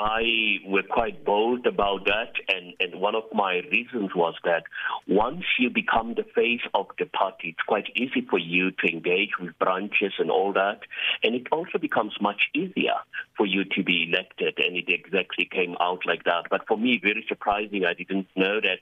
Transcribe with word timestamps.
I 0.00 0.60
were 0.64 0.82
quite 0.82 1.26
bold 1.26 1.66
about 1.66 2.06
that, 2.06 2.32
and, 2.48 2.72
and 2.80 3.02
one 3.02 3.14
of 3.14 3.24
my 3.34 3.60
reasons 3.70 4.14
was 4.14 4.34
that 4.44 4.62
once 5.06 5.44
you 5.58 5.68
become 5.68 6.14
the 6.14 6.24
face 6.34 6.62
of 6.72 6.86
the 6.98 7.04
party, 7.04 7.50
it's 7.50 7.66
quite 7.66 7.88
easy 7.94 8.26
for 8.30 8.38
you 8.38 8.70
to 8.70 8.90
engage 8.90 9.32
with 9.38 9.58
branches 9.58 10.14
and 10.18 10.30
all 10.30 10.54
that, 10.54 10.80
and 11.22 11.34
it 11.34 11.48
also 11.52 11.76
becomes 11.76 12.14
much 12.18 12.48
easier 12.54 12.94
for 13.36 13.44
you 13.44 13.64
to 13.76 13.82
be 13.82 14.08
elected, 14.10 14.54
and 14.56 14.74
it 14.74 14.88
exactly 14.88 15.44
came 15.44 15.76
out 15.80 16.06
like 16.06 16.24
that. 16.24 16.44
But 16.48 16.66
for 16.66 16.78
me, 16.78 16.98
very 17.02 17.26
surprising. 17.28 17.84
I 17.84 17.92
didn't 17.92 18.28
know 18.34 18.58
that 18.58 18.78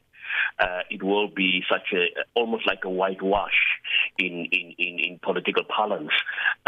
uh, 0.58 0.82
it 0.90 1.02
will 1.02 1.28
be 1.28 1.62
such 1.68 1.92
a 1.92 2.06
almost 2.34 2.66
like 2.66 2.84
a 2.84 2.90
whitewash 2.90 3.58
in 4.18 4.46
in 4.52 4.74
in, 4.78 4.98
in 4.98 5.18
political 5.22 5.64
parlance 5.64 6.12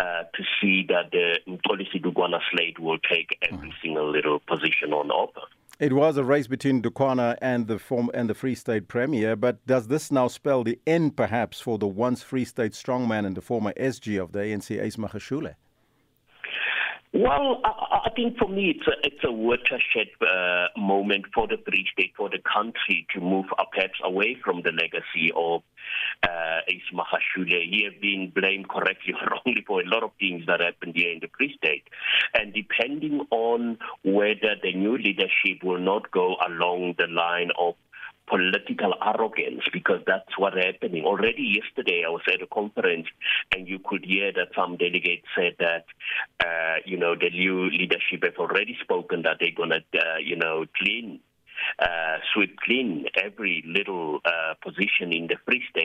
uh, 0.01 0.23
to 0.35 0.43
see 0.61 0.87
that 0.89 1.11
the 1.13 1.39
Mxolisi 1.47 2.03
Dukwana 2.03 2.41
slate 2.51 2.79
will 2.79 2.99
take 2.99 3.37
every 3.43 3.73
single 3.83 4.11
little 4.11 4.39
position 4.41 4.93
on 4.93 5.11
offer. 5.11 5.43
It 5.79 5.93
was 5.93 6.17
a 6.17 6.25
race 6.25 6.47
between 6.47 6.83
Dukwana 6.83 7.37
and 7.41 7.67
the 7.67 7.79
form 7.79 8.11
and 8.15 8.29
the 8.29 8.35
Free 8.35 8.55
State 8.55 8.89
Premier, 8.89 9.37
but 9.37 9.67
does 9.67 9.89
this 9.89 10.11
now 10.11 10.29
spell 10.29 10.65
the 10.65 10.79
end, 10.87 11.17
perhaps, 11.17 11.61
for 11.61 11.79
the 11.79 11.87
once 11.87 12.23
Free 12.23 12.45
State 12.45 12.73
strongman 12.73 13.27
and 13.27 13.37
the 13.37 13.41
former 13.41 13.73
SG 13.75 14.23
of 14.23 14.33
the 14.33 14.41
ANC, 14.41 14.83
Ace 14.83 14.97
Magashule? 14.97 15.55
Well, 17.13 17.61
I, 17.65 18.01
I 18.07 18.11
think 18.15 18.39
for 18.39 18.49
me 18.49 18.75
it's 18.77 18.87
a, 18.87 19.07
it's 19.07 19.25
a 19.25 19.33
watershed 19.33 20.09
uh, 20.21 20.69
moment 20.79 21.27
for 21.35 21.47
the 21.49 21.57
Free 21.67 21.87
State, 21.93 22.13
for 22.17 22.29
the 22.31 22.39
country 22.39 23.07
to 23.15 23.21
move 23.21 23.47
perhaps 23.73 23.99
away 24.05 24.37
from 24.43 24.63
the 24.63 24.73
legacy 24.73 25.33
of 25.35 25.63
uh, 26.23 26.61
Ace 26.69 26.91
Magashule. 26.93 27.69
He 27.71 27.85
has 27.85 27.95
been 28.01 28.33
blamed 28.35 28.69
correctly 28.69 29.15
or 29.15 29.29
wrongly 29.31 29.65
for 29.67 29.81
a 29.81 29.87
lot 29.87 30.03
of 30.03 30.11
things 30.19 30.45
that 30.47 30.61
happened 30.61 30.95
here 30.97 31.13
in 31.13 31.21
the 31.21 31.29
Free 31.37 31.55
State. 31.57 31.85
And 32.35 32.53
depending 32.53 33.27
on 33.31 33.79
whether 34.05 34.57
the 34.63 34.73
new 34.75 34.97
leadership 34.97 35.63
will 35.63 35.81
not 35.81 36.11
go 36.11 36.37
along 36.47 36.95
the 36.99 37.07
line 37.07 37.51
of 37.59 37.75
political 38.31 38.95
arrogance 39.05 39.63
because 39.73 40.01
that's 40.07 40.39
what's 40.39 40.57
happening. 40.57 41.05
Already 41.05 41.61
yesterday, 41.61 42.05
I 42.07 42.11
was 42.11 42.23
at 42.33 42.41
a 42.41 42.47
conference 42.47 43.09
and 43.55 43.67
you 43.67 43.81
could 43.85 44.05
hear 44.05 44.33
that 44.33 44.55
some 44.55 44.77
delegates 44.77 45.27
said 45.37 45.57
that, 45.59 45.85
uh, 46.45 46.77
you 46.87 46.97
know, 46.97 47.17
the 47.17 47.31
new 47.31 47.69
leadership 47.69 48.23
have 48.23 48.37
already 48.39 48.77
spoken 48.81 49.23
that 49.23 49.39
they're 49.41 49.51
going 49.57 49.71
to, 49.71 49.83
uh, 49.99 50.19
you 50.23 50.37
know, 50.37 50.65
clean 50.77 51.21
uh, 51.79 52.17
sweep 52.33 52.59
clean 52.61 53.07
every 53.23 53.63
little 53.67 54.21
uh, 54.25 54.55
position 54.63 55.13
in 55.13 55.27
the 55.27 55.37
Free 55.45 55.63
State, 55.71 55.80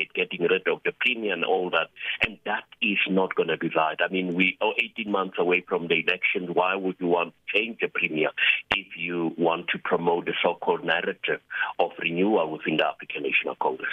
premier 1.26 1.34
and 1.34 1.45
all 1.45 1.70
that. 1.72 1.90
And 2.22 2.38
that 2.45 2.64
is 2.81 2.98
not 3.09 3.36
going 3.36 3.50
to 3.50 3.58
be 3.58 3.70
right. 3.76 3.98
I 4.00 4.12
mean, 4.12 4.36
we 4.36 4.58
are 4.62 4.73
18 4.78 5.12
months 5.12 5.36
away 5.40 5.64
from 5.67 5.88
the 5.88 5.95
election. 5.95 6.54
Why 6.54 6.76
would 6.76 6.95
you 7.00 7.08
want 7.08 7.34
to 7.34 7.58
change 7.58 7.80
the 7.82 7.88
premier 7.88 8.30
if 8.76 8.88
you 8.98 9.34
want 9.38 9.67
to 9.70 9.80
promote 9.80 10.26
the 10.26 10.34
so-called 10.44 10.84
narrative 10.84 11.40
of 11.80 11.92
renewal 12.00 12.52
within 12.52 12.78
the 12.78 12.86
African 12.86 13.23
National 13.23 13.56
Congress? 13.56 13.90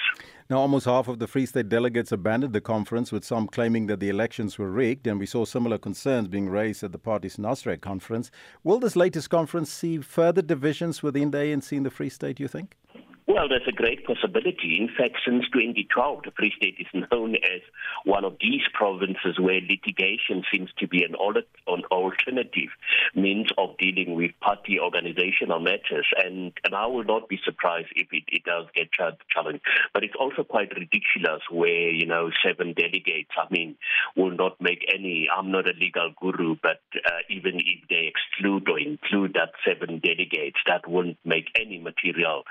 Now, 0.50 0.58
almost 0.58 0.84
half 0.84 1.08
of 1.08 1.18
the 1.18 1.26
Free 1.26 1.46
State 1.46 1.68
delegates 1.68 2.12
abandoned 2.12 2.52
the 2.52 2.60
conference, 2.60 3.10
with 3.10 3.24
some 3.24 3.46
claiming 3.46 3.86
that 3.86 4.00
the 4.00 4.10
elections 4.10 4.58
were 4.58 4.70
rigged, 4.70 5.06
and 5.06 5.18
we 5.18 5.24
saw 5.24 5.44
similar 5.44 5.78
concerns 5.78 6.28
being 6.28 6.48
raised 6.48 6.82
at 6.82 6.92
the 6.92 6.98
party's 6.98 7.36
Nasrec 7.36 7.80
conference. 7.80 8.30
Will 8.62 8.78
this 8.78 8.96
latest 8.96 9.30
conference 9.30 9.72
see 9.72 9.98
further 9.98 10.42
divisions 10.42 11.02
within 11.02 11.30
the 11.30 11.38
ANC 11.38 11.72
in 11.72 11.84
the 11.84 11.90
Free 11.90 12.10
State, 12.10 12.38
you 12.38 12.48
think? 12.48 12.76
Well, 13.26 13.48
there's 13.48 13.68
a 13.68 13.72
great 13.72 14.04
possibility. 14.04 14.78
In 14.80 14.88
fact, 14.88 15.20
since 15.24 15.44
2012, 15.52 16.22
the 16.24 16.32
Free 16.32 16.52
State 16.56 16.76
is 16.80 16.88
known 17.12 17.36
as 17.36 17.62
one 18.04 18.24
of 18.24 18.36
these 18.40 18.62
provinces 18.74 19.38
where 19.38 19.60
litigation 19.60 20.42
seems 20.52 20.70
to 20.78 20.88
be 20.88 21.04
an 21.04 21.14
alternative 21.14 22.70
means 23.14 23.48
of 23.56 23.78
dealing 23.78 24.16
with 24.16 24.32
party 24.40 24.80
organizational 24.80 25.60
matters. 25.60 26.06
And, 26.16 26.52
and 26.64 26.74
I 26.74 26.86
will 26.86 27.04
not 27.04 27.28
be 27.28 27.38
surprised 27.44 27.88
if 27.94 28.08
it, 28.10 28.24
it 28.26 28.42
does 28.44 28.66
get 28.74 28.88
challenged. 28.92 29.62
But 29.94 30.02
it's 30.02 30.16
also 30.18 30.42
quite 30.42 30.70
ridiculous 30.70 31.42
where, 31.48 31.90
you 31.90 32.06
know, 32.06 32.30
seven 32.44 32.74
delegates, 32.74 33.30
I 33.38 33.46
mean, 33.52 33.76
will 34.16 34.32
not 34.32 34.60
make 34.60 34.84
any, 34.92 35.28
I'm 35.30 35.52
not 35.52 35.68
a 35.68 35.78
legal 35.78 36.12
guru, 36.20 36.56
but 36.60 36.80
uh, 36.96 37.22
even 37.30 37.56
if 37.56 37.88
they 37.88 38.10
exclude 38.10 38.68
or 38.68 38.80
include 38.80 39.34
that 39.34 39.52
seven 39.64 40.00
delegates, 40.00 40.58
that 40.66 40.88
won't 40.88 41.18
make 41.24 41.46
any 41.54 41.78
material. 41.78 42.42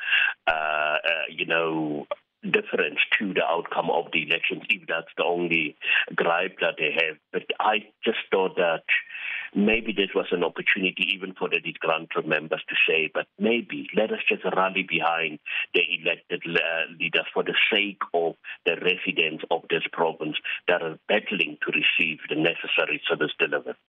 You 1.29 1.45
know, 1.45 2.07
difference 2.43 2.99
to 3.19 3.33
the 3.33 3.43
outcome 3.43 3.89
of 3.91 4.05
the 4.11 4.23
elections 4.23 4.63
if 4.69 4.87
that's 4.87 5.11
the 5.17 5.23
only 5.23 5.75
gripe 6.15 6.57
that 6.59 6.75
they 6.77 6.91
have. 6.91 7.17
But 7.31 7.43
I 7.59 7.85
just 8.03 8.17
thought 8.31 8.55
that 8.55 8.83
maybe 9.53 9.93
this 9.93 10.09
was 10.15 10.27
an 10.31 10.43
opportunity 10.43 11.11
even 11.13 11.33
for 11.37 11.49
the 11.49 11.59
disgruntled 11.59 12.25
members 12.25 12.63
to 12.67 12.75
say, 12.87 13.11
but 13.13 13.27
maybe 13.37 13.87
let 13.95 14.11
us 14.11 14.19
just 14.27 14.43
rally 14.55 14.83
behind 14.87 15.39
the 15.73 15.81
elected 16.01 16.41
uh, 16.47 16.91
leaders 16.99 17.27
for 17.33 17.43
the 17.43 17.55
sake 17.71 18.01
of 18.13 18.35
the 18.65 18.75
residents 18.75 19.43
of 19.51 19.61
this 19.69 19.83